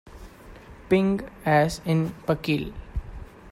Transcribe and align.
Ping-as 0.89 1.79
in 1.85 2.09
Pakil. 2.25 2.73